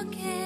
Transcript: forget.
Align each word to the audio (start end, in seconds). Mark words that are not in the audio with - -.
forget. 0.00 0.39